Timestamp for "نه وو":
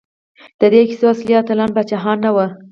2.25-2.45